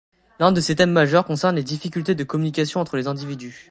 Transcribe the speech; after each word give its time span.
L'un 0.39 0.51
de 0.51 0.59
ses 0.61 0.75
thèmes 0.75 0.91
majeurs 0.93 1.25
concerne 1.25 1.55
les 1.57 1.63
difficultés 1.63 2.15
de 2.15 2.23
communication 2.23 2.79
entre 2.81 2.97
les 2.97 3.05
individus. 3.05 3.59